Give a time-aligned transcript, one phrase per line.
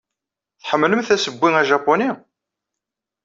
[0.61, 2.11] Tḥemmlemt assewwi ajapuni?